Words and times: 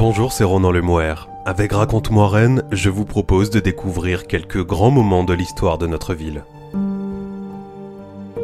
Bonjour, 0.00 0.32
c'est 0.32 0.44
Ronan 0.44 0.70
Lemouer. 0.70 1.12
Avec 1.44 1.72
Raconte-moi 1.72 2.26
Rennes, 2.26 2.62
je 2.72 2.88
vous 2.88 3.04
propose 3.04 3.50
de 3.50 3.60
découvrir 3.60 4.26
quelques 4.26 4.64
grands 4.64 4.90
moments 4.90 5.24
de 5.24 5.34
l'histoire 5.34 5.76
de 5.76 5.86
notre 5.86 6.14
ville. 6.14 6.42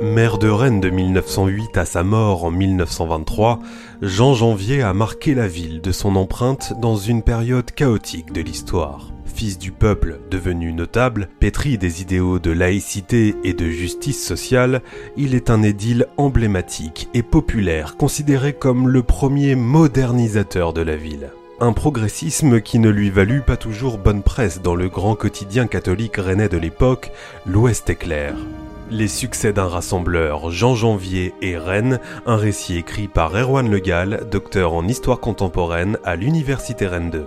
Maire 0.02 0.36
de 0.36 0.50
Rennes 0.50 0.82
de 0.82 0.90
1908 0.90 1.78
à 1.78 1.86
sa 1.86 2.02
mort 2.02 2.44
en 2.44 2.50
1923, 2.50 3.60
Jean 4.02 4.34
Janvier 4.34 4.82
a 4.82 4.92
marqué 4.92 5.34
la 5.34 5.48
ville 5.48 5.80
de 5.80 5.92
son 5.92 6.16
empreinte 6.16 6.74
dans 6.78 6.96
une 6.96 7.22
période 7.22 7.70
chaotique 7.70 8.34
de 8.34 8.42
l'histoire. 8.42 9.12
Fils 9.24 9.58
du 9.58 9.72
peuple 9.72 10.20
devenu 10.30 10.74
notable, 10.74 11.30
pétri 11.40 11.78
des 11.78 12.02
idéaux 12.02 12.38
de 12.38 12.50
laïcité 12.50 13.34
et 13.44 13.54
de 13.54 13.70
justice 13.70 14.22
sociale, 14.22 14.82
il 15.16 15.34
est 15.34 15.48
un 15.48 15.62
édile 15.62 16.06
emblématique 16.18 17.08
et 17.14 17.22
populaire, 17.22 17.96
considéré 17.96 18.52
comme 18.52 18.90
le 18.90 19.02
premier 19.02 19.54
modernisateur 19.54 20.74
de 20.74 20.82
la 20.82 20.96
ville. 20.96 21.30
Un 21.58 21.72
progressisme 21.72 22.60
qui 22.60 22.78
ne 22.78 22.90
lui 22.90 23.08
valut 23.08 23.40
pas 23.40 23.56
toujours 23.56 23.96
bonne 23.96 24.22
presse 24.22 24.60
dans 24.60 24.74
le 24.74 24.90
grand 24.90 25.14
quotidien 25.14 25.66
catholique 25.66 26.18
rennais 26.18 26.50
de 26.50 26.58
l'époque, 26.58 27.12
l'Ouest 27.46 27.88
éclair. 27.88 28.34
Les 28.90 29.08
succès 29.08 29.54
d'un 29.54 29.66
rassembleur, 29.66 30.50
Jean 30.50 30.74
Janvier 30.74 31.32
et 31.40 31.56
Rennes, 31.56 31.98
un 32.26 32.36
récit 32.36 32.76
écrit 32.76 33.08
par 33.08 33.34
Erwan 33.34 33.70
Le 33.70 33.78
Gall, 33.78 34.26
docteur 34.30 34.74
en 34.74 34.86
histoire 34.86 35.18
contemporaine 35.18 35.96
à 36.04 36.14
l'Université 36.14 36.86
Rennes 36.86 37.10
2. 37.10 37.26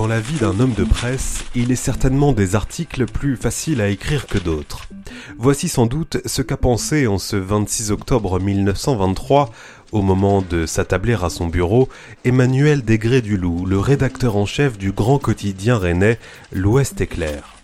Dans 0.00 0.06
la 0.06 0.18
vie 0.18 0.38
d'un 0.38 0.58
homme 0.60 0.72
de 0.72 0.84
presse, 0.84 1.44
il 1.54 1.70
est 1.70 1.76
certainement 1.76 2.32
des 2.32 2.54
articles 2.54 3.04
plus 3.04 3.36
faciles 3.36 3.82
à 3.82 3.88
écrire 3.88 4.26
que 4.26 4.38
d'autres. 4.38 4.88
Voici 5.36 5.68
sans 5.68 5.84
doute 5.84 6.16
ce 6.24 6.40
qu'a 6.40 6.56
pensé 6.56 7.06
en 7.06 7.18
ce 7.18 7.36
26 7.36 7.90
octobre 7.90 8.40
1923, 8.40 9.52
au 9.92 10.00
moment 10.00 10.40
de 10.40 10.64
s'attabler 10.64 11.18
à 11.22 11.28
son 11.28 11.48
bureau, 11.48 11.90
Emmanuel 12.24 12.82
Desgrès 12.82 13.20
du 13.20 13.36
Loup, 13.36 13.66
le 13.66 13.78
rédacteur 13.78 14.38
en 14.38 14.46
chef 14.46 14.78
du 14.78 14.90
grand 14.90 15.18
quotidien 15.18 15.76
rennais 15.76 16.18
L'Ouest 16.50 16.98
éclair. 17.02 17.59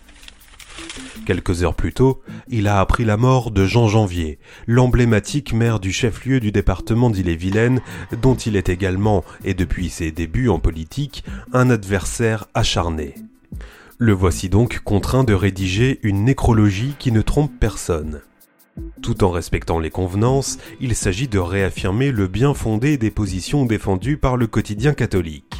Quelques 1.25 1.63
heures 1.63 1.75
plus 1.75 1.93
tôt, 1.93 2.21
il 2.47 2.67
a 2.67 2.79
appris 2.79 3.05
la 3.05 3.17
mort 3.17 3.51
de 3.51 3.65
Jean 3.65 3.87
Janvier, 3.87 4.39
l'emblématique 4.65 5.53
maire 5.53 5.79
du 5.79 5.91
chef-lieu 5.91 6.39
du 6.39 6.51
département 6.51 7.09
d'Ille-et-Vilaine, 7.09 7.81
dont 8.21 8.35
il 8.35 8.55
est 8.55 8.69
également, 8.69 9.23
et 9.43 9.53
depuis 9.53 9.89
ses 9.89 10.11
débuts 10.11 10.49
en 10.49 10.59
politique, 10.59 11.23
un 11.53 11.69
adversaire 11.69 12.47
acharné. 12.53 13.15
Le 13.97 14.13
voici 14.13 14.47
donc 14.47 14.79
contraint 14.83 15.23
de 15.23 15.33
rédiger 15.33 15.99
une 16.03 16.23
nécrologie 16.23 16.95
qui 16.99 17.11
ne 17.11 17.21
trompe 17.21 17.51
personne. 17.59 18.21
Tout 19.01 19.23
en 19.23 19.31
respectant 19.31 19.79
les 19.79 19.89
convenances, 19.89 20.59
il 20.79 20.95
s'agit 20.95 21.27
de 21.27 21.39
réaffirmer 21.39 22.11
le 22.11 22.27
bien 22.27 22.53
fondé 22.53 22.97
des 22.97 23.11
positions 23.11 23.65
défendues 23.65 24.17
par 24.17 24.37
le 24.37 24.47
quotidien 24.47 24.93
catholique. 24.93 25.55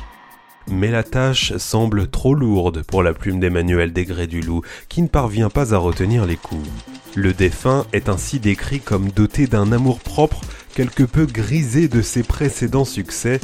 Mais 0.69 0.91
la 0.91 1.03
tâche 1.03 1.55
semble 1.57 2.07
trop 2.07 2.35
lourde 2.35 2.83
pour 2.83 3.01
la 3.01 3.13
plume 3.13 3.39
d'Emmanuel 3.39 3.93
Desgrès 3.93 4.27
du 4.27 4.41
Loup, 4.41 4.61
qui 4.89 5.01
ne 5.01 5.07
parvient 5.07 5.49
pas 5.49 5.73
à 5.73 5.77
retenir 5.77 6.25
les 6.25 6.35
coups. 6.35 6.67
Le 7.15 7.33
défunt 7.33 7.85
est 7.93 8.09
ainsi 8.09 8.39
décrit 8.39 8.79
comme 8.79 9.09
doté 9.09 9.47
d'un 9.47 9.71
amour-propre 9.71 10.41
quelque 10.75 11.03
peu 11.03 11.25
grisé 11.25 11.87
de 11.87 12.01
ses 12.01 12.21
précédents 12.21 12.85
succès, 12.85 13.39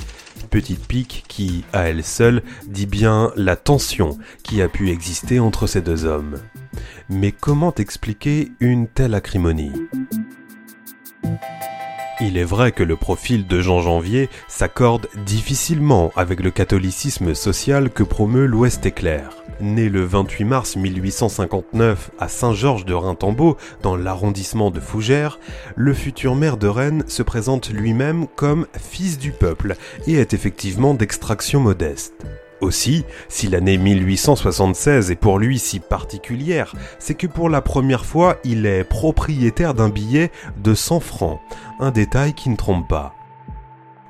petite 0.51 0.85
pique 0.85 1.23
qui, 1.27 1.63
à 1.73 1.89
elle 1.89 2.03
seule, 2.03 2.43
dit 2.67 2.85
bien 2.85 3.31
la 3.35 3.55
tension 3.55 4.17
qui 4.43 4.61
a 4.61 4.67
pu 4.67 4.91
exister 4.91 5.39
entre 5.39 5.65
ces 5.65 5.81
deux 5.81 6.05
hommes. 6.05 6.35
Mais 7.09 7.31
comment 7.31 7.73
expliquer 7.73 8.51
une 8.59 8.87
telle 8.87 9.15
acrimonie? 9.15 9.71
Il 12.23 12.37
est 12.37 12.45
vrai 12.45 12.71
que 12.71 12.83
le 12.83 12.95
profil 12.95 13.47
de 13.47 13.59
Jean 13.59 13.81
Janvier 13.81 14.29
s'accorde 14.47 15.07
difficilement 15.25 16.11
avec 16.15 16.39
le 16.41 16.51
catholicisme 16.51 17.35
social 17.35 17.89
que 17.89 18.03
promeut 18.03 18.45
l'Ouest 18.45 18.85
éclair. 18.85 19.43
Né 19.59 19.89
le 19.89 20.05
28 20.05 20.45
mars 20.45 20.75
1859 20.77 22.11
à 22.17 22.29
Saint-Georges 22.29 22.85
de 22.85 22.93
Rintembeau, 22.93 23.57
dans 23.81 23.97
l'arrondissement 23.97 24.71
de 24.71 24.79
Fougères, 24.79 25.39
le 25.75 25.93
futur 25.93 26.35
maire 26.35 26.57
de 26.57 26.67
Rennes 26.67 27.03
se 27.07 27.23
présente 27.23 27.69
lui-même 27.69 28.27
comme 28.35 28.67
fils 28.77 29.19
du 29.19 29.31
peuple 29.31 29.75
et 30.07 30.13
est 30.13 30.33
effectivement 30.33 30.93
d'extraction 30.93 31.59
modeste. 31.59 32.25
Aussi, 32.63 33.03
si 33.27 33.49
l'année 33.49 33.77
1876 33.77 35.11
est 35.11 35.17
pour 35.17 35.37
lui 35.37 35.59
si 35.59 35.81
particulière, 35.81 36.73
c'est 36.97 37.13
que 37.13 37.27
pour 37.27 37.49
la 37.49 37.61
première 37.61 38.05
fois, 38.05 38.37
il 38.45 38.65
est 38.65 38.85
propriétaire 38.85 39.73
d'un 39.73 39.89
billet 39.89 40.31
de 40.63 40.73
100 40.73 41.01
francs, 41.01 41.41
un 41.81 41.91
détail 41.91 42.33
qui 42.33 42.49
ne 42.49 42.55
trompe 42.55 42.87
pas. 42.87 43.15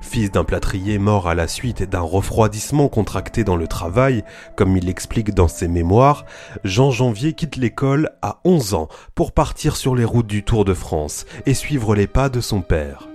Fils 0.01 0.29
d'un 0.29 0.43
plâtrier 0.43 0.99
mort 0.99 1.27
à 1.27 1.33
la 1.33 1.47
suite 1.47 1.81
d'un 1.81 2.01
refroidissement 2.01 2.89
contracté 2.89 3.43
dans 3.43 3.55
le 3.55 3.67
travail, 3.67 4.23
comme 4.55 4.77
il 4.77 4.85
l'explique 4.85 5.33
dans 5.33 5.47
ses 5.47 5.67
mémoires, 5.67 6.23
Jean 6.63 6.91
Janvier 6.91 7.33
quitte 7.33 7.55
l'école 7.55 8.11
à 8.21 8.39
11 8.45 8.75
ans 8.75 8.87
pour 9.15 9.31
partir 9.31 9.75
sur 9.75 9.95
les 9.95 10.05
routes 10.05 10.27
du 10.27 10.43
Tour 10.43 10.63
de 10.63 10.75
France 10.75 11.25
et 11.47 11.55
suivre 11.55 11.95
les 11.95 12.05
pas 12.05 12.29
de 12.29 12.39
son 12.39 12.61
père. 12.61 13.07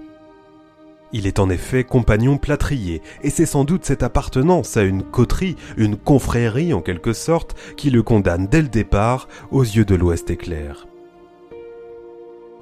Il 1.13 1.27
est 1.27 1.39
en 1.39 1.49
effet 1.49 1.85
compagnon 1.85 2.37
plâtrier, 2.37 3.01
et 3.23 3.31
c'est 3.31 3.47
sans 3.47 3.65
doute 3.65 3.85
cette 3.85 4.03
appartenance 4.03 4.77
à 4.77 4.83
une 4.83 5.03
coterie, 5.03 5.57
une 5.77 5.97
confrérie 5.97 6.75
en 6.75 6.83
quelque 6.83 7.15
sorte, 7.15 7.57
qui 7.77 7.91
le 7.91 8.03
condamne 8.03 8.47
dès 8.47 8.63
le 8.63 8.69
départ 8.69 9.29
aux 9.51 9.63
yeux 9.63 9.87
de 9.87 9.95
l'Ouest 9.95 10.31
éclair. 10.31 10.87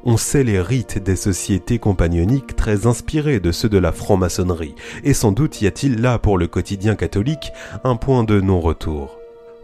On 0.05 0.17
sait 0.17 0.45
les 0.45 0.61
rites 0.61 1.03
des 1.03 1.17
sociétés 1.17 1.81
compagnoniques 1.81 2.55
très 2.55 2.87
inspirés 2.87 3.41
de 3.41 3.51
ceux 3.51 3.69
de 3.69 3.79
la 3.79 3.91
franc-maçonnerie, 3.91 4.77
et 5.03 5.15
sans 5.15 5.33
doute 5.33 5.61
y 5.61 5.67
a-t-il 5.67 6.01
là 6.01 6.21
pour 6.21 6.39
le 6.39 6.47
quotidien 6.47 6.95
catholique 6.95 7.51
un 7.83 7.97
point 7.97 8.23
de 8.23 8.41
non-retour. 8.41 9.16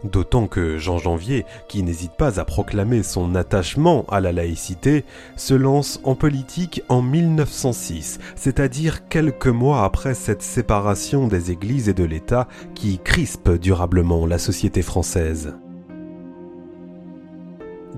D'autant 0.03 0.47
que 0.47 0.77
Jean 0.77 0.97
Janvier, 0.97 1.45
qui 1.67 1.81
n'hésite 1.83 2.13
pas 2.13 2.39
à 2.39 2.45
proclamer 2.45 3.03
son 3.03 3.35
attachement 3.35 4.05
à 4.09 4.19
la 4.19 4.31
laïcité, 4.31 5.05
se 5.37 5.53
lance 5.53 5.99
en 6.03 6.15
politique 6.15 6.83
en 6.89 7.01
1906, 7.01 8.19
c'est-à-dire 8.35 9.07
quelques 9.07 9.47
mois 9.47 9.83
après 9.85 10.13
cette 10.13 10.41
séparation 10.41 11.27
des 11.27 11.51
églises 11.51 11.89
et 11.89 11.93
de 11.93 12.03
l'État 12.03 12.47
qui 12.75 12.99
crispe 12.99 13.49
durablement 13.49 14.25
la 14.25 14.37
société 14.37 14.81
française. 14.81 15.53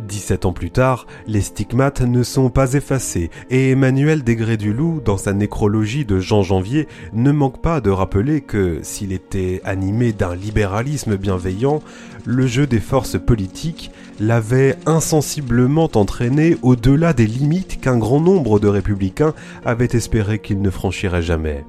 17 0.05 0.45
ans 0.45 0.53
plus 0.53 0.71
tard, 0.71 1.07
les 1.27 1.41
stigmates 1.41 2.01
ne 2.01 2.23
sont 2.23 2.49
pas 2.49 2.73
effacés 2.73 3.29
et 3.49 3.71
Emmanuel 3.71 4.23
Desgrès 4.23 4.57
du 4.57 4.73
Loup, 4.73 5.01
dans 5.03 5.17
sa 5.17 5.33
nécrologie 5.33 6.05
de 6.05 6.19
Jean 6.19 6.43
Janvier, 6.43 6.87
ne 7.13 7.31
manque 7.31 7.61
pas 7.61 7.81
de 7.81 7.89
rappeler 7.89 8.41
que, 8.41 8.79
s'il 8.83 9.11
était 9.11 9.61
animé 9.63 10.13
d'un 10.13 10.35
libéralisme 10.35 11.17
bienveillant, 11.17 11.81
le 12.25 12.47
jeu 12.47 12.67
des 12.67 12.79
forces 12.79 13.19
politiques 13.19 13.91
l'avait 14.19 14.75
insensiblement 14.85 15.89
entraîné 15.95 16.57
au-delà 16.61 17.13
des 17.13 17.27
limites 17.27 17.79
qu'un 17.81 17.97
grand 17.97 18.19
nombre 18.19 18.59
de 18.59 18.67
républicains 18.67 19.33
avaient 19.65 19.89
espéré 19.93 20.39
qu'il 20.39 20.61
ne 20.61 20.69
franchirait 20.69 21.21
jamais. 21.21 21.65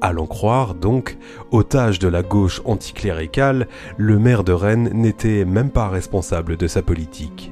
À 0.00 0.12
l'en 0.12 0.26
croire, 0.26 0.74
donc, 0.74 1.16
otage 1.50 1.98
de 1.98 2.08
la 2.08 2.22
gauche 2.22 2.60
anticléricale, 2.64 3.66
le 3.96 4.18
maire 4.18 4.44
de 4.44 4.52
Rennes 4.52 4.90
n'était 4.92 5.44
même 5.44 5.70
pas 5.70 5.88
responsable 5.88 6.56
de 6.56 6.66
sa 6.66 6.82
politique. 6.82 7.50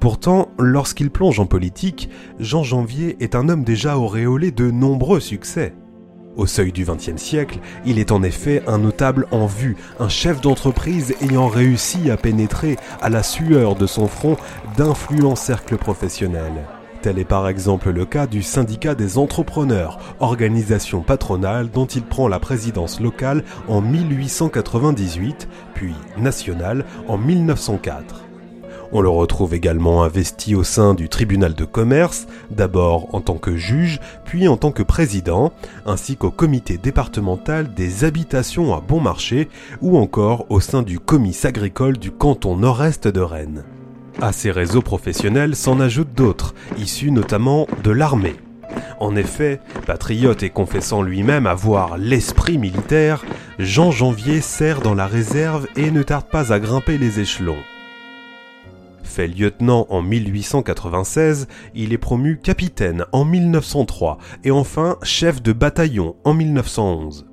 Pourtant, 0.00 0.48
lorsqu'il 0.58 1.10
plonge 1.10 1.40
en 1.40 1.46
politique, 1.46 2.10
Jean 2.38 2.62
Janvier 2.62 3.16
est 3.20 3.34
un 3.34 3.48
homme 3.48 3.64
déjà 3.64 3.98
auréolé 3.98 4.50
de 4.50 4.70
nombreux 4.70 5.20
succès. 5.20 5.74
Au 6.36 6.44
seuil 6.46 6.70
du 6.70 6.84
XXe 6.84 7.16
siècle, 7.16 7.60
il 7.86 7.98
est 7.98 8.12
en 8.12 8.22
effet 8.22 8.62
un 8.66 8.78
notable 8.78 9.26
en 9.30 9.46
vue, 9.46 9.76
un 9.98 10.10
chef 10.10 10.42
d'entreprise 10.42 11.14
ayant 11.22 11.48
réussi 11.48 12.10
à 12.10 12.18
pénétrer 12.18 12.76
à 13.00 13.08
la 13.08 13.22
sueur 13.22 13.74
de 13.74 13.86
son 13.86 14.06
front 14.06 14.36
d'influents 14.76 15.34
cercles 15.34 15.78
professionnels. 15.78 16.66
Tel 17.00 17.18
est 17.18 17.24
par 17.24 17.48
exemple 17.48 17.90
le 17.90 18.04
cas 18.04 18.26
du 18.26 18.42
syndicat 18.42 18.94
des 18.94 19.16
entrepreneurs, 19.16 19.98
organisation 20.20 21.00
patronale 21.00 21.70
dont 21.70 21.86
il 21.86 22.02
prend 22.02 22.28
la 22.28 22.38
présidence 22.38 23.00
locale 23.00 23.42
en 23.66 23.80
1898, 23.80 25.48
puis 25.74 25.94
nationale 26.18 26.84
en 27.08 27.16
1904. 27.16 28.25
On 28.92 29.00
le 29.00 29.08
retrouve 29.08 29.54
également 29.54 30.04
investi 30.04 30.54
au 30.54 30.64
sein 30.64 30.94
du 30.94 31.08
tribunal 31.08 31.54
de 31.54 31.64
commerce, 31.64 32.26
d'abord 32.50 33.14
en 33.14 33.20
tant 33.20 33.36
que 33.36 33.56
juge, 33.56 34.00
puis 34.24 34.48
en 34.48 34.56
tant 34.56 34.70
que 34.70 34.82
président, 34.82 35.52
ainsi 35.86 36.16
qu'au 36.16 36.30
comité 36.30 36.78
départemental 36.78 37.74
des 37.74 38.04
habitations 38.04 38.74
à 38.74 38.80
bon 38.80 39.00
marché, 39.00 39.48
ou 39.80 39.98
encore 39.98 40.46
au 40.50 40.60
sein 40.60 40.82
du 40.82 41.00
comice 41.00 41.44
agricole 41.44 41.98
du 41.98 42.10
canton 42.10 42.56
nord-est 42.56 43.08
de 43.08 43.20
Rennes. 43.20 43.64
À 44.20 44.32
ces 44.32 44.50
réseaux 44.50 44.82
professionnels 44.82 45.56
s'en 45.56 45.80
ajoutent 45.80 46.14
d'autres, 46.14 46.54
issus 46.78 47.10
notamment 47.10 47.66
de 47.82 47.90
l'armée. 47.90 48.36
En 48.98 49.14
effet, 49.14 49.60
patriote 49.86 50.42
et 50.42 50.50
confessant 50.50 51.02
lui-même 51.02 51.46
avoir 51.46 51.98
l'esprit 51.98 52.56
militaire, 52.56 53.24
Jean 53.58 53.90
Janvier 53.90 54.40
sert 54.40 54.80
dans 54.80 54.94
la 54.94 55.06
réserve 55.06 55.66
et 55.76 55.90
ne 55.90 56.02
tarde 56.02 56.26
pas 56.30 56.52
à 56.52 56.58
grimper 56.58 56.98
les 56.98 57.20
échelons. 57.20 57.58
Fait 59.16 59.28
lieutenant 59.28 59.86
en 59.88 60.02
1896, 60.02 61.48
il 61.74 61.94
est 61.94 61.98
promu 61.98 62.38
capitaine 62.38 63.06
en 63.12 63.24
1903 63.24 64.18
et 64.44 64.50
enfin 64.50 64.98
chef 65.02 65.42
de 65.42 65.54
bataillon 65.54 66.16
en 66.24 66.34
1911. 66.34 67.26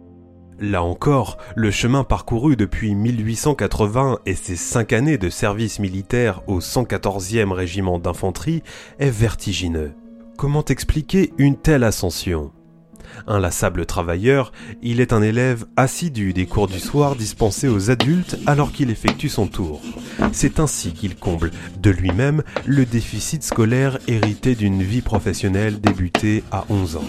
Là 0.62 0.82
encore, 0.82 1.38
le 1.58 1.72
chemin 1.72 2.06
parcouru 2.06 2.56
depuis 2.56 2.96
1880 2.96 4.20
et 4.26 4.34
ses 4.34 4.56
cinq 4.56 4.94
années 4.94 5.18
de 5.18 5.30
service 5.30 5.80
militaire 5.80 6.42
au 6.48 6.62
114e 6.62 7.52
régiment 7.52 8.00
d'infanterie 8.00 8.64
est 9.00 9.10
vertigineux. 9.10 9.92
Comment 10.38 10.64
expliquer 10.64 11.34
une 11.38 11.58
telle 11.58 11.84
ascension? 11.84 12.54
Inlassable 13.28 13.86
travailleur, 13.86 14.52
il 14.82 15.00
est 15.00 15.14
un 15.14 15.22
élève 15.22 15.66
assidu 15.76 16.34
des 16.34 16.46
cours 16.46 16.68
du 16.68 16.80
soir 16.80 17.16
dispensés 17.16 17.68
aux 17.68 17.90
adultes 17.90 18.38
alors 18.46 18.72
qu'il 18.72 18.90
effectue 18.90 19.30
son 19.30 19.48
tour. 19.48 19.82
C'est 20.32 20.60
ainsi 20.60 20.94
qu'il 20.94 21.16
comble 21.16 21.52
de 21.80 21.90
lui-même 21.90 22.44
le 22.66 22.86
déficit 22.86 23.44
scolaire 23.44 24.00
hérité 24.08 24.56
d'une 24.56 24.84
vie 24.84 25.02
professionnelle 25.02 25.80
débutée 25.80 26.44
à 26.52 26.66
11 26.70 26.98
ans. 26.98 27.04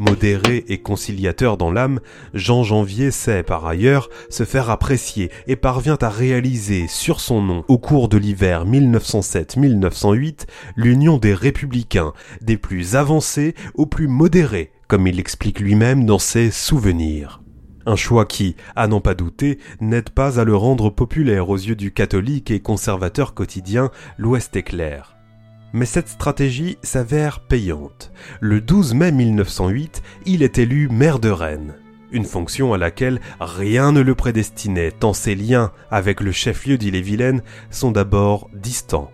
Modéré 0.00 0.64
et 0.68 0.78
conciliateur 0.78 1.58
dans 1.58 1.70
l'âme, 1.70 2.00
Jean 2.32 2.62
Janvier 2.62 3.10
sait 3.10 3.42
par 3.42 3.66
ailleurs 3.66 4.08
se 4.30 4.44
faire 4.44 4.70
apprécier 4.70 5.30
et 5.46 5.56
parvient 5.56 5.98
à 6.00 6.08
réaliser 6.08 6.88
sur 6.88 7.20
son 7.20 7.42
nom, 7.42 7.64
au 7.68 7.76
cours 7.76 8.08
de 8.08 8.16
l'hiver 8.16 8.64
1907-1908, 8.64 10.46
l'union 10.74 11.18
des 11.18 11.34
républicains, 11.34 12.14
des 12.40 12.56
plus 12.56 12.96
avancés 12.96 13.54
aux 13.74 13.84
plus 13.84 14.08
modérés, 14.08 14.72
comme 14.88 15.06
il 15.06 15.16
l'explique 15.16 15.60
lui-même 15.60 16.06
dans 16.06 16.18
ses 16.18 16.50
souvenirs. 16.50 17.42
Un 17.84 17.96
choix 17.96 18.24
qui, 18.24 18.56
à 18.76 18.88
n'en 18.88 19.02
pas 19.02 19.14
douter, 19.14 19.58
n'aide 19.82 20.08
pas 20.08 20.40
à 20.40 20.44
le 20.44 20.56
rendre 20.56 20.88
populaire 20.88 21.50
aux 21.50 21.58
yeux 21.58 21.76
du 21.76 21.92
catholique 21.92 22.50
et 22.50 22.60
conservateur 22.60 23.34
quotidien 23.34 23.90
L'Ouest 24.16 24.56
éclair. 24.56 25.19
Mais 25.72 25.86
cette 25.86 26.08
stratégie 26.08 26.78
s'avère 26.82 27.40
payante. 27.40 28.12
Le 28.40 28.60
12 28.60 28.94
mai 28.94 29.12
1908, 29.12 30.02
il 30.26 30.42
est 30.42 30.58
élu 30.58 30.88
maire 30.88 31.18
de 31.18 31.30
Rennes. 31.30 31.74
Une 32.12 32.24
fonction 32.24 32.74
à 32.74 32.78
laquelle 32.78 33.20
rien 33.38 33.92
ne 33.92 34.00
le 34.00 34.16
prédestinait, 34.16 34.90
tant 34.90 35.12
ses 35.12 35.36
liens 35.36 35.70
avec 35.90 36.20
le 36.20 36.32
chef-lieu 36.32 36.76
d'Ille-et-Vilaine 36.76 37.42
sont 37.70 37.92
d'abord 37.92 38.50
distants. 38.52 39.10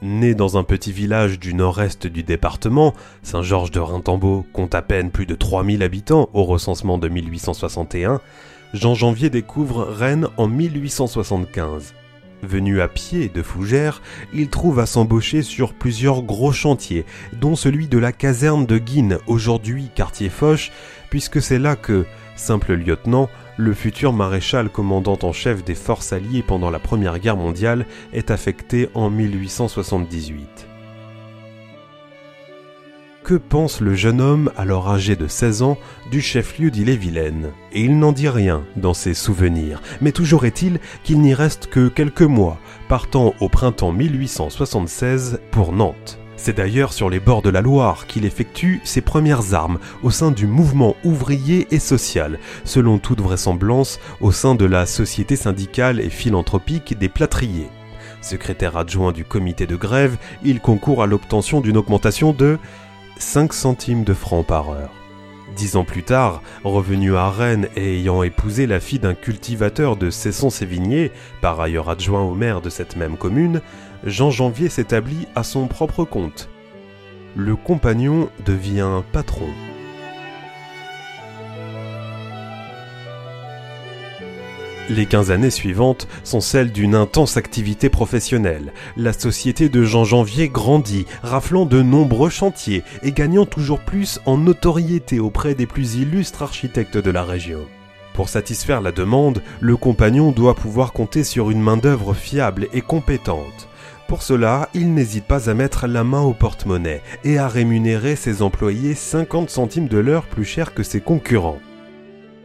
Né 0.00 0.34
dans 0.34 0.56
un 0.58 0.64
petit 0.64 0.92
village 0.92 1.38
du 1.38 1.54
nord-est 1.54 2.06
du 2.06 2.22
département, 2.22 2.94
Saint-Georges 3.22 3.70
de 3.70 3.80
Rintambeau 3.80 4.46
compte 4.52 4.74
à 4.74 4.82
peine 4.82 5.10
plus 5.10 5.26
de 5.26 5.34
3000 5.34 5.82
habitants 5.82 6.28
au 6.32 6.44
recensement 6.44 6.98
de 6.98 7.08
1861, 7.08 8.20
Jean 8.72 8.94
Janvier 8.94 9.30
découvre 9.30 9.84
Rennes 9.84 10.28
en 10.36 10.48
1875. 10.48 11.94
Venu 12.44 12.80
à 12.80 12.88
pied 12.88 13.28
de 13.28 13.42
Fougères, 13.42 14.02
il 14.32 14.48
trouve 14.48 14.78
à 14.78 14.86
s'embaucher 14.86 15.42
sur 15.42 15.74
plusieurs 15.74 16.22
gros 16.22 16.52
chantiers, 16.52 17.04
dont 17.32 17.56
celui 17.56 17.86
de 17.86 17.98
la 17.98 18.12
caserne 18.12 18.66
de 18.66 18.78
Guine, 18.78 19.18
aujourd'hui 19.26 19.90
quartier 19.94 20.28
Foch, 20.28 20.72
puisque 21.10 21.40
c'est 21.42 21.58
là 21.58 21.76
que, 21.76 22.06
simple 22.36 22.74
lieutenant, 22.74 23.28
le 23.56 23.72
futur 23.72 24.12
maréchal 24.12 24.68
commandant 24.68 25.18
en 25.22 25.32
chef 25.32 25.64
des 25.64 25.74
forces 25.74 26.12
alliées 26.12 26.42
pendant 26.46 26.70
la 26.70 26.78
Première 26.78 27.18
Guerre 27.18 27.36
mondiale 27.36 27.86
est 28.12 28.30
affecté 28.30 28.88
en 28.94 29.10
1878 29.10 30.73
que 33.24 33.34
pense 33.34 33.80
le 33.80 33.94
jeune 33.94 34.20
homme, 34.20 34.52
alors 34.54 34.90
âgé 34.90 35.16
de 35.16 35.26
16 35.26 35.62
ans, 35.62 35.78
du 36.10 36.20
chef-lieu 36.20 36.70
d'Ille-et-Vilaine? 36.70 37.52
Et 37.72 37.80
il 37.80 37.98
n'en 37.98 38.12
dit 38.12 38.28
rien 38.28 38.64
dans 38.76 38.92
ses 38.92 39.14
souvenirs, 39.14 39.80
mais 40.02 40.12
toujours 40.12 40.44
est-il 40.44 40.78
qu'il 41.02 41.20
n'y 41.20 41.32
reste 41.32 41.68
que 41.68 41.88
quelques 41.88 42.22
mois, 42.22 42.58
partant 42.86 43.34
au 43.40 43.48
printemps 43.48 43.92
1876 43.92 45.40
pour 45.50 45.72
Nantes. 45.72 46.18
C'est 46.36 46.58
d'ailleurs 46.58 46.92
sur 46.92 47.08
les 47.08 47.20
bords 47.20 47.40
de 47.40 47.48
la 47.48 47.62
Loire 47.62 48.06
qu'il 48.06 48.26
effectue 48.26 48.82
ses 48.84 49.00
premières 49.00 49.54
armes 49.54 49.78
au 50.02 50.10
sein 50.10 50.30
du 50.30 50.46
mouvement 50.46 50.94
ouvrier 51.02 51.66
et 51.70 51.78
social, 51.78 52.38
selon 52.64 52.98
toute 52.98 53.22
vraisemblance 53.22 54.00
au 54.20 54.32
sein 54.32 54.54
de 54.54 54.66
la 54.66 54.84
Société 54.84 55.34
syndicale 55.34 55.98
et 55.98 56.10
philanthropique 56.10 56.98
des 56.98 57.08
plâtriers. 57.08 57.70
Secrétaire 58.20 58.76
adjoint 58.76 59.12
du 59.12 59.24
comité 59.24 59.66
de 59.66 59.76
grève, 59.76 60.16
il 60.42 60.60
concourt 60.60 61.02
à 61.02 61.06
l'obtention 61.06 61.62
d'une 61.62 61.76
augmentation 61.78 62.32
de 62.32 62.58
5 63.18 63.52
centimes 63.52 64.04
de 64.04 64.14
francs 64.14 64.46
par 64.46 64.70
heure. 64.70 64.90
Dix 65.56 65.76
ans 65.76 65.84
plus 65.84 66.02
tard, 66.02 66.42
revenu 66.64 67.16
à 67.16 67.30
Rennes 67.30 67.68
et 67.76 67.98
ayant 67.98 68.22
épousé 68.22 68.66
la 68.66 68.80
fille 68.80 68.98
d'un 68.98 69.14
cultivateur 69.14 69.96
de 69.96 70.10
Cesson-Sévigné, 70.10 71.12
par 71.40 71.60
ailleurs 71.60 71.90
adjoint 71.90 72.22
au 72.22 72.34
maire 72.34 72.60
de 72.60 72.70
cette 72.70 72.96
même 72.96 73.16
commune, 73.16 73.60
Jean 74.04 74.30
Janvier 74.30 74.68
s'établit 74.68 75.28
à 75.36 75.44
son 75.44 75.68
propre 75.68 76.04
compte. 76.04 76.48
Le 77.36 77.56
compagnon 77.56 78.28
devient 78.44 79.02
patron. 79.12 79.48
Les 84.90 85.06
15 85.06 85.30
années 85.30 85.50
suivantes 85.50 86.06
sont 86.24 86.42
celles 86.42 86.70
d'une 86.70 86.94
intense 86.94 87.38
activité 87.38 87.88
professionnelle. 87.88 88.74
La 88.98 89.14
société 89.14 89.70
de 89.70 89.82
Jean 89.82 90.04
Janvier 90.04 90.50
grandit, 90.50 91.06
raflant 91.22 91.64
de 91.64 91.80
nombreux 91.80 92.28
chantiers 92.28 92.82
et 93.02 93.12
gagnant 93.12 93.46
toujours 93.46 93.80
plus 93.80 94.20
en 94.26 94.36
notoriété 94.36 95.20
auprès 95.20 95.54
des 95.54 95.64
plus 95.64 95.94
illustres 95.94 96.42
architectes 96.42 96.98
de 96.98 97.10
la 97.10 97.24
région. 97.24 97.60
Pour 98.12 98.28
satisfaire 98.28 98.82
la 98.82 98.92
demande, 98.92 99.42
le 99.58 99.78
compagnon 99.78 100.32
doit 100.32 100.54
pouvoir 100.54 100.92
compter 100.92 101.24
sur 101.24 101.50
une 101.50 101.62
main-d'œuvre 101.62 102.12
fiable 102.12 102.68
et 102.74 102.82
compétente. 102.82 103.68
Pour 104.06 104.22
cela, 104.22 104.68
il 104.74 104.92
n'hésite 104.92 105.24
pas 105.24 105.48
à 105.48 105.54
mettre 105.54 105.86
la 105.86 106.04
main 106.04 106.20
au 106.20 106.34
porte-monnaie 106.34 107.00
et 107.24 107.38
à 107.38 107.48
rémunérer 107.48 108.16
ses 108.16 108.42
employés 108.42 108.94
50 108.94 109.48
centimes 109.48 109.88
de 109.88 109.98
l'heure 109.98 110.26
plus 110.26 110.44
cher 110.44 110.74
que 110.74 110.82
ses 110.82 111.00
concurrents. 111.00 111.58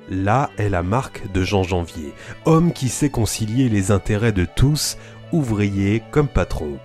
Là 0.09 0.49
est 0.57 0.69
la 0.69 0.81
marque 0.81 1.31
de 1.31 1.43
Jean 1.43 1.61
Janvier, 1.61 2.13
homme 2.45 2.73
qui 2.73 2.89
sait 2.89 3.09
concilier 3.09 3.69
les 3.69 3.91
intérêts 3.91 4.31
de 4.31 4.45
tous, 4.45 4.97
ouvriers 5.31 6.01
comme 6.09 6.27
patrons. 6.27 6.79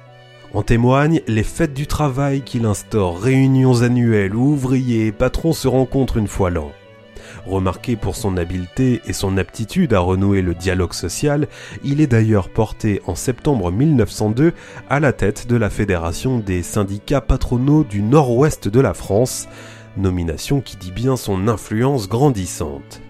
En 0.52 0.62
témoignent 0.62 1.22
les 1.26 1.42
fêtes 1.42 1.72
du 1.72 1.86
travail 1.86 2.42
qu'il 2.42 2.66
instaure, 2.66 3.18
réunions 3.18 3.82
annuelles 3.82 4.34
où 4.34 4.52
ouvriers 4.52 5.06
et 5.06 5.12
patrons 5.12 5.54
se 5.54 5.66
rencontrent 5.66 6.18
une 6.18 6.28
fois 6.28 6.50
l'an. 6.50 6.70
Remarqué 7.46 7.96
pour 7.96 8.14
son 8.14 8.36
habileté 8.36 9.00
et 9.06 9.14
son 9.14 9.38
aptitude 9.38 9.94
à 9.94 10.00
renouer 10.00 10.42
le 10.42 10.54
dialogue 10.54 10.92
social, 10.92 11.48
il 11.82 12.02
est 12.02 12.06
d'ailleurs 12.06 12.50
porté 12.50 13.00
en 13.06 13.14
septembre 13.14 13.72
1902 13.72 14.52
à 14.90 15.00
la 15.00 15.14
tête 15.14 15.46
de 15.46 15.56
la 15.56 15.70
Fédération 15.70 16.38
des 16.38 16.62
syndicats 16.62 17.22
patronaux 17.22 17.84
du 17.84 18.02
nord-ouest 18.02 18.68
de 18.68 18.80
la 18.80 18.92
France, 18.92 19.48
nomination 19.96 20.60
qui 20.60 20.76
dit 20.76 20.92
bien 20.92 21.16
son 21.16 21.48
influence 21.48 22.08
grandissante. 22.08 23.00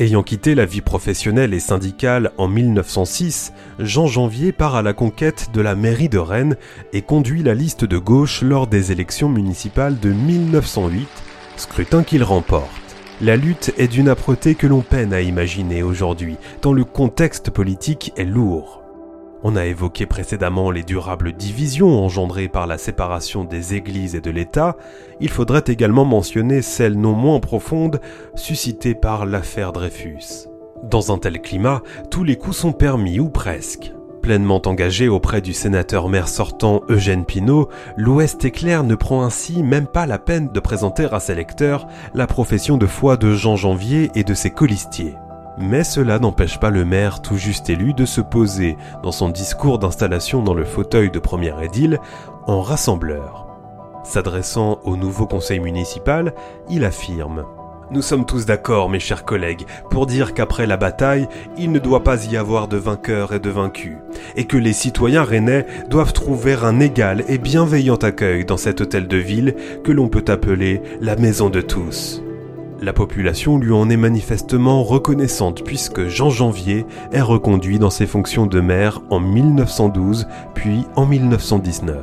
Ayant 0.00 0.22
quitté 0.22 0.54
la 0.54 0.64
vie 0.64 0.80
professionnelle 0.80 1.52
et 1.52 1.58
syndicale 1.58 2.30
en 2.38 2.46
1906, 2.46 3.52
Jean 3.80 4.06
Janvier 4.06 4.52
part 4.52 4.76
à 4.76 4.82
la 4.82 4.92
conquête 4.92 5.48
de 5.52 5.60
la 5.60 5.74
mairie 5.74 6.08
de 6.08 6.18
Rennes 6.18 6.56
et 6.92 7.02
conduit 7.02 7.42
la 7.42 7.54
liste 7.54 7.84
de 7.84 7.98
gauche 7.98 8.42
lors 8.42 8.68
des 8.68 8.92
élections 8.92 9.28
municipales 9.28 9.98
de 9.98 10.10
1908, 10.10 11.08
scrutin 11.56 12.04
qu'il 12.04 12.22
remporte. 12.22 12.70
La 13.20 13.34
lutte 13.34 13.74
est 13.76 13.88
d'une 13.88 14.08
âpreté 14.08 14.54
que 14.54 14.68
l'on 14.68 14.82
peine 14.82 15.12
à 15.12 15.20
imaginer 15.20 15.82
aujourd'hui, 15.82 16.36
tant 16.60 16.72
le 16.72 16.84
contexte 16.84 17.50
politique 17.50 18.12
est 18.16 18.24
lourd. 18.24 18.87
On 19.44 19.54
a 19.54 19.66
évoqué 19.66 20.04
précédemment 20.06 20.72
les 20.72 20.82
durables 20.82 21.32
divisions 21.32 22.04
engendrées 22.04 22.48
par 22.48 22.66
la 22.66 22.76
séparation 22.76 23.44
des 23.44 23.74
églises 23.74 24.16
et 24.16 24.20
de 24.20 24.30
l'État, 24.30 24.76
il 25.20 25.30
faudrait 25.30 25.62
également 25.68 26.04
mentionner 26.04 26.60
celles 26.60 26.98
non 26.98 27.12
moins 27.12 27.38
profondes 27.38 28.00
suscitées 28.34 28.96
par 28.96 29.26
l'affaire 29.26 29.72
Dreyfus. 29.72 30.48
Dans 30.82 31.12
un 31.12 31.18
tel 31.18 31.40
climat, 31.40 31.82
tous 32.10 32.24
les 32.24 32.36
coups 32.36 32.56
sont 32.56 32.72
permis 32.72 33.20
ou 33.20 33.28
presque. 33.28 33.92
Pleinement 34.22 34.60
engagé 34.66 35.08
auprès 35.08 35.40
du 35.40 35.52
sénateur 35.52 36.08
maire 36.08 36.28
sortant 36.28 36.82
Eugène 36.88 37.24
Pinault, 37.24 37.68
l'Ouest 37.96 38.44
éclair 38.44 38.82
ne 38.82 38.96
prend 38.96 39.22
ainsi 39.22 39.62
même 39.62 39.86
pas 39.86 40.06
la 40.06 40.18
peine 40.18 40.48
de 40.52 40.60
présenter 40.60 41.06
à 41.10 41.20
ses 41.20 41.36
lecteurs 41.36 41.86
la 42.12 42.26
profession 42.26 42.76
de 42.76 42.86
foi 42.86 43.16
de 43.16 43.32
Jean 43.32 43.56
Janvier 43.56 44.10
et 44.16 44.24
de 44.24 44.34
ses 44.34 44.50
colistiers. 44.50 45.14
Mais 45.60 45.84
cela 45.84 46.18
n'empêche 46.18 46.60
pas 46.60 46.70
le 46.70 46.84
maire 46.84 47.20
tout 47.20 47.36
juste 47.36 47.68
élu 47.68 47.92
de 47.92 48.04
se 48.04 48.20
poser, 48.20 48.76
dans 49.02 49.12
son 49.12 49.28
discours 49.28 49.78
d'installation 49.78 50.42
dans 50.42 50.54
le 50.54 50.64
fauteuil 50.64 51.10
de 51.10 51.18
premier 51.18 51.52
édile, 51.64 51.98
en 52.46 52.60
rassembleur. 52.60 53.46
S'adressant 54.04 54.80
au 54.84 54.96
nouveau 54.96 55.26
conseil 55.26 55.60
municipal, 55.60 56.32
il 56.70 56.84
affirme 56.84 57.44
nous 57.90 58.02
sommes 58.02 58.26
tous 58.26 58.44
d'accord, 58.44 58.90
mes 58.90 59.00
chers 59.00 59.24
collègues, 59.24 59.64
pour 59.90 60.06
dire 60.06 60.34
qu'après 60.34 60.66
la 60.66 60.76
bataille, 60.76 61.26
il 61.56 61.72
ne 61.72 61.78
doit 61.78 62.04
pas 62.04 62.26
y 62.26 62.36
avoir 62.36 62.68
de 62.68 62.76
vainqueurs 62.76 63.32
et 63.32 63.40
de 63.40 63.48
vaincus, 63.48 63.96
et 64.36 64.44
que 64.44 64.58
les 64.58 64.74
citoyens 64.74 65.24
rennais 65.24 65.66
doivent 65.88 66.12
trouver 66.12 66.54
un 66.62 66.80
égal 66.80 67.24
et 67.28 67.38
bienveillant 67.38 67.96
accueil 67.96 68.44
dans 68.44 68.58
cet 68.58 68.82
hôtel 68.82 69.08
de 69.08 69.16
ville 69.16 69.54
que 69.84 69.92
l'on 69.92 70.08
peut 70.08 70.24
appeler 70.28 70.82
la 71.00 71.16
maison 71.16 71.48
de 71.48 71.62
tous. 71.62 72.22
La 72.80 72.92
population 72.92 73.58
lui 73.58 73.72
en 73.72 73.90
est 73.90 73.96
manifestement 73.96 74.84
reconnaissante 74.84 75.64
puisque 75.64 76.06
Jean 76.06 76.30
Janvier 76.30 76.86
est 77.10 77.20
reconduit 77.20 77.80
dans 77.80 77.90
ses 77.90 78.06
fonctions 78.06 78.46
de 78.46 78.60
maire 78.60 79.02
en 79.10 79.18
1912 79.18 80.28
puis 80.54 80.84
en 80.94 81.04
1919. 81.04 81.96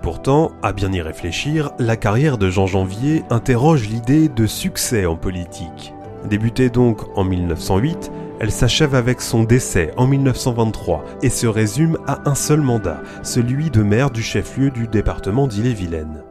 Pourtant, 0.00 0.52
à 0.62 0.72
bien 0.72 0.92
y 0.92 1.00
réfléchir, 1.00 1.72
la 1.80 1.96
carrière 1.96 2.38
de 2.38 2.50
Jean 2.50 2.68
Janvier 2.68 3.24
interroge 3.30 3.88
l'idée 3.88 4.28
de 4.28 4.46
succès 4.46 5.06
en 5.06 5.16
politique. 5.16 5.92
Débutée 6.30 6.70
donc 6.70 7.00
en 7.16 7.24
1908, 7.24 8.12
elle 8.38 8.52
s'achève 8.52 8.94
avec 8.94 9.20
son 9.20 9.42
décès 9.42 9.90
en 9.96 10.06
1923 10.06 11.04
et 11.22 11.30
se 11.30 11.48
résume 11.48 11.98
à 12.06 12.30
un 12.30 12.36
seul 12.36 12.60
mandat, 12.60 13.02
celui 13.24 13.70
de 13.70 13.82
maire 13.82 14.12
du 14.12 14.22
chef-lieu 14.22 14.70
du 14.70 14.86
département 14.86 15.48
d'Ille-et-Vilaine. 15.48 16.22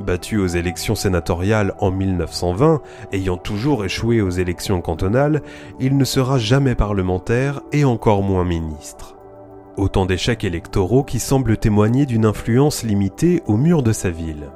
Battu 0.00 0.38
aux 0.38 0.46
élections 0.46 0.94
sénatoriales 0.94 1.74
en 1.78 1.90
1920, 1.90 2.80
ayant 3.12 3.36
toujours 3.36 3.84
échoué 3.84 4.20
aux 4.20 4.30
élections 4.30 4.80
cantonales, 4.80 5.42
il 5.78 5.96
ne 5.96 6.04
sera 6.04 6.38
jamais 6.38 6.74
parlementaire 6.74 7.60
et 7.72 7.84
encore 7.84 8.22
moins 8.22 8.44
ministre. 8.44 9.16
Autant 9.76 10.06
d'échecs 10.06 10.44
électoraux 10.44 11.04
qui 11.04 11.18
semblent 11.18 11.56
témoigner 11.56 12.06
d'une 12.06 12.26
influence 12.26 12.82
limitée 12.82 13.42
au 13.46 13.56
mur 13.56 13.82
de 13.82 13.92
sa 13.92 14.10
ville. 14.10 14.50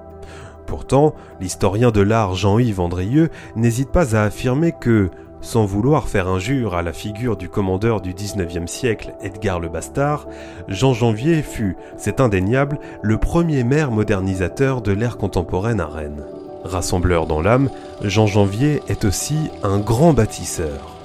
Pourtant, 0.66 1.14
l'historien 1.40 1.90
de 1.90 2.02
l'art 2.02 2.34
Jean-Yves 2.34 2.80
Andrieux 2.80 3.30
n'hésite 3.56 3.90
pas 3.90 4.14
à 4.14 4.24
affirmer 4.24 4.72
que, 4.78 5.10
sans 5.40 5.64
vouloir 5.64 6.08
faire 6.08 6.28
injure 6.28 6.74
à 6.74 6.82
la 6.82 6.92
figure 6.92 7.36
du 7.36 7.48
commandeur 7.48 8.00
du 8.00 8.14
XIXe 8.14 8.70
siècle, 8.70 9.14
Edgar 9.20 9.60
le 9.60 9.68
Bastard, 9.68 10.26
Jean 10.68 10.92
Janvier 10.92 11.42
fut, 11.42 11.76
c'est 11.96 12.20
indéniable, 12.20 12.78
le 13.02 13.18
premier 13.18 13.64
maire 13.64 13.90
modernisateur 13.90 14.82
de 14.82 14.92
l'ère 14.92 15.16
contemporaine 15.16 15.80
à 15.80 15.86
Rennes. 15.86 16.24
Rassembleur 16.64 17.26
dans 17.26 17.40
l'âme, 17.40 17.70
Jean 18.02 18.26
Janvier 18.26 18.82
est 18.88 19.04
aussi 19.04 19.50
un 19.62 19.78
grand 19.78 20.12
bâtisseur. 20.12 20.96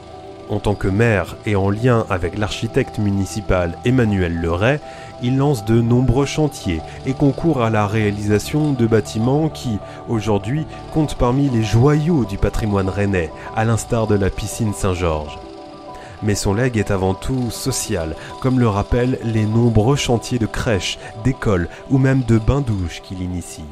En 0.49 0.59
tant 0.59 0.75
que 0.75 0.87
maire 0.87 1.37
et 1.45 1.55
en 1.55 1.69
lien 1.69 2.05
avec 2.09 2.37
l'architecte 2.37 2.99
municipal 2.99 3.77
Emmanuel 3.85 4.39
Leray, 4.39 4.79
il 5.23 5.37
lance 5.37 5.65
de 5.65 5.81
nombreux 5.81 6.25
chantiers 6.25 6.81
et 7.05 7.13
concourt 7.13 7.63
à 7.63 7.69
la 7.69 7.87
réalisation 7.87 8.73
de 8.73 8.85
bâtiments 8.85 9.49
qui, 9.49 9.79
aujourd'hui, 10.09 10.65
comptent 10.93 11.15
parmi 11.15 11.49
les 11.49 11.63
joyaux 11.63 12.25
du 12.25 12.37
patrimoine 12.37 12.89
rennais, 12.89 13.31
à 13.55 13.65
l'instar 13.65 14.05
de 14.05 14.15
la 14.15 14.29
piscine 14.29 14.73
Saint-Georges. 14.73 15.39
Mais 16.21 16.35
son 16.35 16.53
legs 16.53 16.77
est 16.77 16.91
avant 16.91 17.13
tout 17.13 17.49
social, 17.51 18.15
comme 18.41 18.59
le 18.59 18.67
rappellent 18.67 19.19
les 19.23 19.45
nombreux 19.45 19.95
chantiers 19.95 20.39
de 20.39 20.45
crèches, 20.45 20.99
d'écoles 21.23 21.69
ou 21.89 21.97
même 21.97 22.23
de 22.23 22.37
bains-douches 22.37 23.01
qu'il 23.01 23.21
initie. 23.21 23.65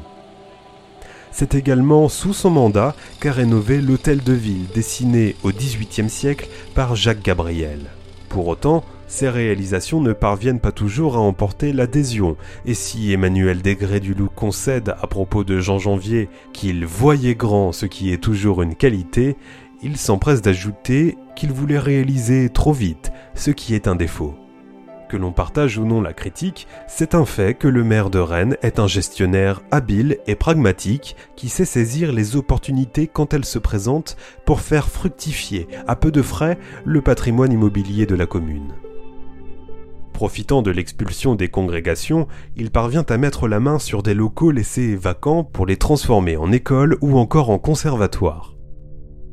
C'est 1.30 1.54
également 1.54 2.10
sous 2.10 2.34
son 2.34 2.50
mandat 2.50 2.94
qu'a 3.20 3.32
rénové 3.32 3.80
l'hôtel 3.80 4.22
de 4.22 4.34
ville 4.34 4.66
dessiné 4.74 5.34
au 5.42 5.50
XVIIIe 5.50 6.10
siècle 6.10 6.48
par 6.74 6.94
Jacques 6.94 7.22
Gabriel. 7.22 7.80
Pour 8.28 8.48
autant, 8.48 8.84
ces 9.12 9.28
réalisations 9.28 10.00
ne 10.00 10.14
parviennent 10.14 10.58
pas 10.58 10.72
toujours 10.72 11.16
à 11.16 11.20
emporter 11.20 11.74
l'adhésion, 11.74 12.38
et 12.64 12.72
si 12.72 13.12
Emmanuel 13.12 13.60
Degré 13.60 14.00
du 14.00 14.14
Loup 14.14 14.30
concède 14.34 14.94
à 15.02 15.06
propos 15.06 15.44
de 15.44 15.60
Jean 15.60 15.78
Janvier 15.78 16.30
qu'il 16.54 16.86
voyait 16.86 17.34
grand 17.34 17.72
ce 17.72 17.84
qui 17.84 18.10
est 18.10 18.22
toujours 18.22 18.62
une 18.62 18.74
qualité, 18.74 19.36
il 19.82 19.98
s'empresse 19.98 20.40
d'ajouter 20.40 21.18
qu'il 21.36 21.52
voulait 21.52 21.78
réaliser 21.78 22.48
trop 22.48 22.72
vite, 22.72 23.12
ce 23.34 23.50
qui 23.50 23.74
est 23.74 23.86
un 23.86 23.96
défaut. 23.96 24.34
Que 25.10 25.18
l'on 25.18 25.32
partage 25.32 25.76
ou 25.76 25.84
non 25.84 26.00
la 26.00 26.14
critique, 26.14 26.66
c'est 26.88 27.14
un 27.14 27.26
fait 27.26 27.52
que 27.52 27.68
le 27.68 27.84
maire 27.84 28.08
de 28.08 28.18
Rennes 28.18 28.56
est 28.62 28.78
un 28.78 28.86
gestionnaire 28.86 29.60
habile 29.70 30.20
et 30.26 30.36
pragmatique 30.36 31.16
qui 31.36 31.50
sait 31.50 31.66
saisir 31.66 32.12
les 32.12 32.34
opportunités 32.34 33.08
quand 33.08 33.34
elles 33.34 33.44
se 33.44 33.58
présentent 33.58 34.16
pour 34.46 34.62
faire 34.62 34.88
fructifier 34.88 35.68
à 35.86 35.96
peu 35.96 36.10
de 36.10 36.22
frais 36.22 36.58
le 36.86 37.02
patrimoine 37.02 37.52
immobilier 37.52 38.06
de 38.06 38.14
la 38.14 38.24
commune. 38.24 38.72
Profitant 40.12 40.62
de 40.62 40.70
l'expulsion 40.70 41.34
des 41.34 41.48
congrégations, 41.48 42.28
il 42.56 42.70
parvient 42.70 43.04
à 43.08 43.16
mettre 43.16 43.48
la 43.48 43.60
main 43.60 43.78
sur 43.78 44.02
des 44.02 44.14
locaux 44.14 44.50
laissés 44.50 44.94
vacants 44.94 45.44
pour 45.44 45.66
les 45.66 45.76
transformer 45.76 46.36
en 46.36 46.52
école 46.52 46.96
ou 47.00 47.18
encore 47.18 47.50
en 47.50 47.58
conservatoire. 47.58 48.54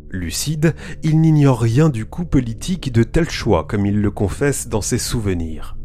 Lucide, 0.09 0.74
il 1.03 1.21
n'ignore 1.21 1.62
rien 1.62 1.89
du 1.89 2.05
coup 2.05 2.25
politique 2.25 2.91
de 2.91 3.03
tel 3.03 3.29
choix 3.29 3.65
comme 3.65 3.86
il 3.86 4.01
le 4.01 4.09
confesse 4.09 4.67
dans 4.67 4.81
ses 4.81 4.98
souvenirs. 4.98 5.78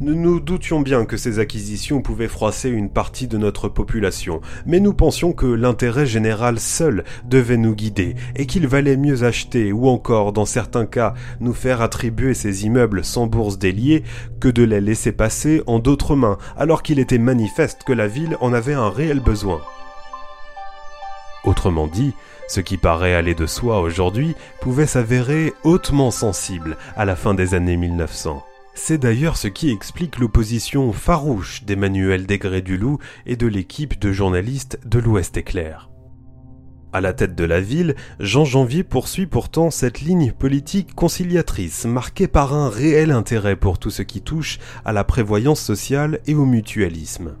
Nous 0.00 0.14
nous 0.14 0.38
doutions 0.38 0.80
bien 0.80 1.04
que 1.04 1.16
ces 1.16 1.40
acquisitions 1.40 2.02
pouvaient 2.02 2.28
froisser 2.28 2.68
une 2.68 2.88
partie 2.88 3.26
de 3.26 3.36
notre 3.36 3.68
population, 3.68 4.40
mais 4.64 4.78
nous 4.78 4.94
pensions 4.94 5.32
que 5.32 5.46
l'intérêt 5.46 6.06
général 6.06 6.60
seul 6.60 7.02
devait 7.24 7.56
nous 7.56 7.74
guider, 7.74 8.14
et 8.36 8.46
qu'il 8.46 8.68
valait 8.68 8.96
mieux 8.96 9.24
acheter, 9.24 9.72
ou 9.72 9.88
encore, 9.88 10.32
dans 10.32 10.46
certains 10.46 10.86
cas, 10.86 11.14
nous 11.40 11.52
faire 11.52 11.82
attribuer 11.82 12.34
ces 12.34 12.64
immeubles 12.64 13.04
sans 13.04 13.26
bourse 13.26 13.58
déliée, 13.58 14.04
que 14.38 14.46
de 14.46 14.62
les 14.62 14.80
laisser 14.80 15.10
passer 15.10 15.64
en 15.66 15.80
d'autres 15.80 16.14
mains, 16.14 16.38
alors 16.56 16.84
qu'il 16.84 17.00
était 17.00 17.18
manifeste 17.18 17.82
que 17.82 17.92
la 17.92 18.06
ville 18.06 18.36
en 18.40 18.52
avait 18.52 18.74
un 18.74 18.90
réel 18.90 19.18
besoin. 19.18 19.60
Autrement 21.42 21.88
dit, 21.88 22.14
ce 22.46 22.60
qui 22.60 22.76
paraît 22.76 23.14
aller 23.14 23.34
de 23.34 23.46
soi 23.46 23.80
aujourd'hui 23.80 24.36
pouvait 24.60 24.86
s'avérer 24.86 25.54
hautement 25.64 26.12
sensible 26.12 26.76
à 26.96 27.04
la 27.04 27.16
fin 27.16 27.34
des 27.34 27.54
années 27.54 27.76
1900. 27.76 28.44
C'est 28.80 28.96
d'ailleurs 28.96 29.36
ce 29.36 29.48
qui 29.48 29.70
explique 29.70 30.18
l'opposition 30.18 30.92
farouche 30.92 31.64
d'Emmanuel 31.64 32.26
Degré-du-Loup 32.26 32.98
et 33.26 33.34
de 33.36 33.46
l'équipe 33.48 33.98
de 33.98 34.12
journalistes 34.12 34.78
de 34.86 35.00
l'Ouest 35.00 35.36
éclair. 35.36 35.90
À 36.92 37.00
la 37.00 37.12
tête 37.12 37.34
de 37.34 37.44
la 37.44 37.60
ville, 37.60 37.96
Jean 38.20 38.44
Janvier 38.44 38.84
poursuit 38.84 39.26
pourtant 39.26 39.70
cette 39.70 40.00
ligne 40.00 40.32
politique 40.32 40.94
conciliatrice 40.94 41.86
marquée 41.86 42.28
par 42.28 42.54
un 42.54 42.70
réel 42.70 43.10
intérêt 43.10 43.56
pour 43.56 43.78
tout 43.78 43.90
ce 43.90 44.02
qui 44.02 44.22
touche 44.22 44.58
à 44.84 44.92
la 44.92 45.02
prévoyance 45.02 45.60
sociale 45.60 46.20
et 46.26 46.36
au 46.36 46.46
mutualisme. 46.46 47.34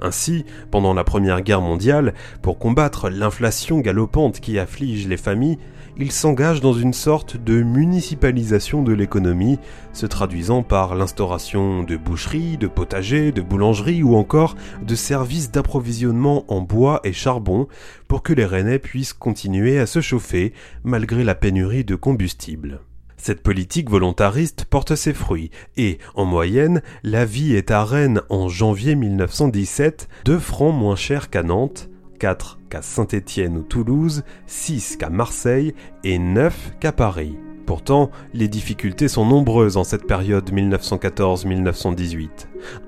Ainsi, 0.00 0.44
pendant 0.70 0.94
la 0.94 1.04
Première 1.04 1.42
Guerre 1.42 1.60
mondiale, 1.60 2.14
pour 2.42 2.58
combattre 2.58 3.10
l'inflation 3.10 3.80
galopante 3.80 4.40
qui 4.40 4.58
afflige 4.58 5.06
les 5.06 5.16
familles, 5.16 5.58
il 6.00 6.12
s'engage 6.12 6.60
dans 6.60 6.74
une 6.74 6.92
sorte 6.92 7.36
de 7.36 7.60
municipalisation 7.60 8.82
de 8.84 8.92
l'économie, 8.92 9.58
se 9.92 10.06
traduisant 10.06 10.62
par 10.62 10.94
l'instauration 10.94 11.82
de 11.82 11.96
boucheries, 11.96 12.56
de 12.56 12.68
potagers, 12.68 13.32
de 13.32 13.42
boulangeries 13.42 14.04
ou 14.04 14.14
encore 14.14 14.54
de 14.80 14.94
services 14.94 15.50
d'approvisionnement 15.50 16.44
en 16.46 16.60
bois 16.60 17.00
et 17.02 17.12
charbon 17.12 17.66
pour 18.06 18.22
que 18.22 18.32
les 18.32 18.44
Rennais 18.44 18.78
puissent 18.78 19.12
continuer 19.12 19.80
à 19.80 19.86
se 19.86 20.00
chauffer 20.00 20.52
malgré 20.84 21.24
la 21.24 21.34
pénurie 21.34 21.84
de 21.84 21.96
combustible. 21.96 22.80
Cette 23.18 23.42
politique 23.42 23.90
volontariste 23.90 24.64
porte 24.64 24.94
ses 24.94 25.12
fruits 25.12 25.50
et, 25.76 25.98
en 26.14 26.24
moyenne, 26.24 26.82
la 27.02 27.24
vie 27.24 27.54
est 27.54 27.70
à 27.70 27.84
Rennes 27.84 28.22
en 28.30 28.48
janvier 28.48 28.94
1917 28.94 30.08
deux 30.24 30.38
francs 30.38 30.74
moins 30.74 30.96
cher 30.96 31.28
qu'à 31.28 31.42
Nantes, 31.42 31.90
4 32.20 32.58
qu'à 32.70 32.80
Saint-Étienne 32.80 33.58
ou 33.58 33.62
Toulouse, 33.62 34.24
6 34.46 34.96
qu'à 34.96 35.10
Marseille 35.10 35.74
et 36.04 36.18
9 36.18 36.74
qu'à 36.80 36.92
Paris. 36.92 37.36
Pourtant, 37.68 38.10
les 38.32 38.48
difficultés 38.48 39.08
sont 39.08 39.26
nombreuses 39.26 39.76
en 39.76 39.84
cette 39.84 40.06
période 40.06 40.50
1914-1918. 40.50 42.30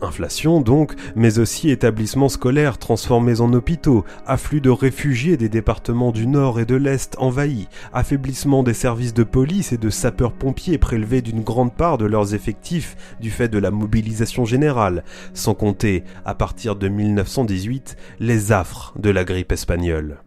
Inflation 0.00 0.62
donc, 0.62 0.94
mais 1.14 1.38
aussi 1.38 1.68
établissements 1.68 2.30
scolaires 2.30 2.78
transformés 2.78 3.42
en 3.42 3.52
hôpitaux, 3.52 4.06
afflux 4.26 4.62
de 4.62 4.70
réfugiés 4.70 5.36
des 5.36 5.50
départements 5.50 6.12
du 6.12 6.26
Nord 6.26 6.60
et 6.60 6.64
de 6.64 6.76
l'Est 6.76 7.14
envahis, 7.18 7.68
affaiblissement 7.92 8.62
des 8.62 8.72
services 8.72 9.12
de 9.12 9.22
police 9.22 9.74
et 9.74 9.76
de 9.76 9.90
sapeurs-pompiers 9.90 10.78
prélevés 10.78 11.20
d'une 11.20 11.42
grande 11.42 11.74
part 11.74 11.98
de 11.98 12.06
leurs 12.06 12.32
effectifs 12.32 12.96
du 13.20 13.30
fait 13.30 13.48
de 13.48 13.58
la 13.58 13.70
mobilisation 13.70 14.46
générale, 14.46 15.04
sans 15.34 15.52
compter, 15.52 16.04
à 16.24 16.34
partir 16.34 16.74
de 16.74 16.88
1918, 16.88 17.98
les 18.18 18.50
affres 18.50 18.94
de 18.98 19.10
la 19.10 19.24
grippe 19.24 19.52
espagnole. 19.52 20.22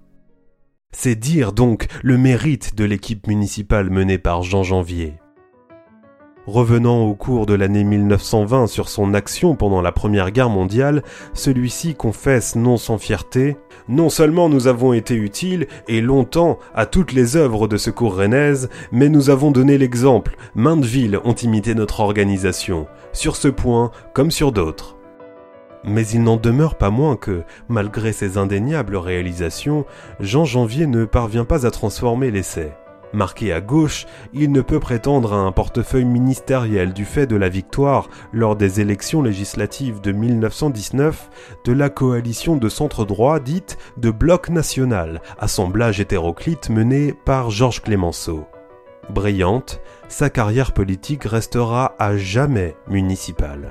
C'est 0.95 1.15
dire 1.15 1.53
donc 1.53 1.87
le 2.03 2.17
mérite 2.17 2.75
de 2.75 2.85
l'équipe 2.85 3.25
municipale 3.27 3.89
menée 3.89 4.19
par 4.19 4.43
Jean 4.43 4.61
Janvier. 4.61 5.15
Revenant 6.45 7.01
au 7.01 7.15
cours 7.15 7.45
de 7.45 7.55
l'année 7.55 7.83
1920 7.83 8.67
sur 8.67 8.89
son 8.89 9.13
action 9.15 9.55
pendant 9.55 9.81
la 9.81 9.91
Première 9.91 10.29
Guerre 10.29 10.49
mondiale, 10.49 11.01
celui-ci 11.33 11.95
confesse 11.95 12.55
non 12.55 12.77
sans 12.77 12.99
fierté 12.99 13.57
Non 13.89 14.09
seulement 14.09 14.49
nous 14.49 14.67
avons 14.67 14.93
été 14.93 15.15
utiles, 15.15 15.67
et 15.87 15.99
longtemps, 15.99 16.59
à 16.75 16.85
toutes 16.85 17.11
les 17.11 17.37
œuvres 17.37 17.67
de 17.67 17.77
secours 17.77 18.15
rennaises, 18.15 18.69
mais 18.91 19.09
nous 19.09 19.29
avons 19.29 19.51
donné 19.51 19.77
l'exemple, 19.79 20.35
maintes 20.53 20.85
villes 20.85 21.19
ont 21.23 21.33
imité 21.33 21.75
notre 21.75 22.01
organisation, 22.01 22.87
sur 23.13 23.35
ce 23.35 23.47
point 23.47 23.89
comme 24.13 24.31
sur 24.31 24.51
d'autres. 24.51 24.97
Mais 25.85 26.07
il 26.07 26.23
n'en 26.23 26.37
demeure 26.37 26.75
pas 26.75 26.89
moins 26.89 27.15
que, 27.15 27.43
malgré 27.67 28.13
ses 28.13 28.37
indéniables 28.37 28.95
réalisations, 28.95 29.85
Jean 30.19 30.45
Janvier 30.45 30.87
ne 30.87 31.05
parvient 31.05 31.45
pas 31.45 31.65
à 31.65 31.71
transformer 31.71 32.31
l'essai. 32.31 32.73
Marqué 33.13 33.53
à 33.53 33.61
gauche, 33.61 34.07
il 34.33 34.51
ne 34.51 34.61
peut 34.61 34.79
prétendre 34.79 35.33
à 35.33 35.37
un 35.37 35.51
portefeuille 35.51 36.05
ministériel 36.05 36.93
du 36.93 37.05
fait 37.05 37.27
de 37.27 37.35
la 37.35 37.47
victoire 37.47 38.09
lors 38.31 38.55
des 38.55 38.81
élections 38.81 39.21
législatives 39.21 40.01
de 40.01 40.11
1919 40.11 41.29
de 41.63 41.73
la 41.73 41.89
coalition 41.89 42.55
de 42.55 42.69
centre-droit 42.69 43.39
dite 43.39 43.77
de 43.97 44.09
Bloc 44.09 44.49
national, 44.49 45.21
assemblage 45.37 45.99
hétéroclite 45.99 46.71
mené 46.71 47.13
par 47.13 47.51
Georges 47.51 47.83
Clémenceau. 47.83 48.47
Brillante, 49.11 49.79
sa 50.07 50.31
carrière 50.31 50.71
politique 50.71 51.25
restera 51.25 51.93
à 51.99 52.17
jamais 52.17 52.75
municipale. 52.87 53.69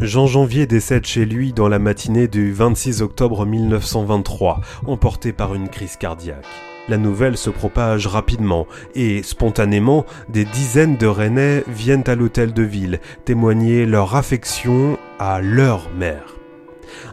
Jean 0.00 0.28
Janvier 0.28 0.66
décède 0.66 1.04
chez 1.06 1.24
lui 1.24 1.52
dans 1.52 1.66
la 1.66 1.80
matinée 1.80 2.28
du 2.28 2.52
26 2.52 3.02
octobre 3.02 3.44
1923, 3.44 4.60
emporté 4.86 5.32
par 5.32 5.56
une 5.56 5.68
crise 5.68 5.96
cardiaque. 5.96 6.46
La 6.88 6.98
nouvelle 6.98 7.36
se 7.36 7.50
propage 7.50 8.06
rapidement 8.06 8.68
et, 8.94 9.24
spontanément, 9.24 10.06
des 10.28 10.44
dizaines 10.44 10.96
de 10.96 11.08
Rennais 11.08 11.64
viennent 11.66 12.04
à 12.06 12.14
l'hôtel 12.14 12.52
de 12.52 12.62
ville 12.62 13.00
témoigner 13.24 13.86
leur 13.86 14.14
affection 14.14 14.96
à 15.18 15.40
leur 15.40 15.90
mère. 15.98 16.36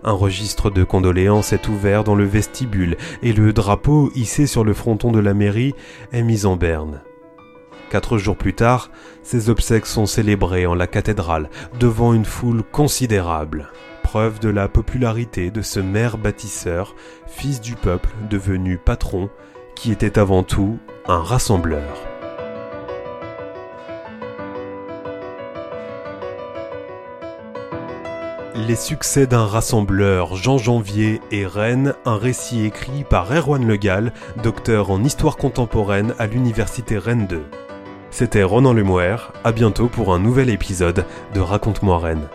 Un 0.03 0.13
registre 0.13 0.69
de 0.69 0.83
condoléances 0.83 1.53
est 1.53 1.67
ouvert 1.67 2.03
dans 2.03 2.15
le 2.15 2.25
vestibule 2.25 2.97
et 3.23 3.33
le 3.33 3.51
drapeau 3.51 4.11
hissé 4.13 4.45
sur 4.45 4.63
le 4.63 4.75
fronton 4.75 5.11
de 5.11 5.19
la 5.19 5.33
mairie 5.33 5.73
est 6.13 6.21
mis 6.21 6.45
en 6.45 6.55
berne. 6.55 7.01
Quatre 7.89 8.17
jours 8.17 8.35
plus 8.35 8.53
tard, 8.53 8.89
ses 9.21 9.49
obsèques 9.49 9.85
sont 9.85 10.05
célébrées 10.05 10.65
en 10.65 10.73
la 10.75 10.87
cathédrale 10.87 11.49
devant 11.79 12.13
une 12.13 12.25
foule 12.25 12.63
considérable, 12.63 13.69
preuve 14.03 14.39
de 14.39 14.49
la 14.49 14.67
popularité 14.67 15.51
de 15.51 15.61
ce 15.61 15.79
maire 15.79 16.17
bâtisseur, 16.17 16.95
fils 17.27 17.61
du 17.61 17.75
peuple 17.75 18.09
devenu 18.29 18.77
patron, 18.77 19.29
qui 19.75 19.91
était 19.91 20.17
avant 20.17 20.43
tout 20.43 20.79
un 21.07 21.21
rassembleur. 21.21 22.07
Les 28.55 28.75
succès 28.75 29.27
d'un 29.27 29.45
rassembleur, 29.45 30.35
Jean 30.35 30.57
Janvier 30.57 31.19
et 31.29 31.45
Rennes, 31.45 31.93
un 32.05 32.17
récit 32.17 32.65
écrit 32.65 33.03
par 33.03 33.31
Erwan 33.31 33.67
Legal, 33.67 34.13
docteur 34.41 34.91
en 34.91 35.03
histoire 35.03 35.35
contemporaine 35.35 36.15
à 36.19 36.25
l'université 36.25 36.97
Rennes 36.97 37.27
2. 37.27 37.43
C'était 38.17 38.43
Ronan 38.43 38.71
Lemoire, 38.71 39.33
à 39.43 39.51
bientôt 39.51 39.89
pour 39.89 40.13
un 40.13 40.19
nouvel 40.19 40.49
épisode 40.49 41.03
de 41.33 41.41
Raconte-moi 41.41 41.99
Rennes. 41.99 42.29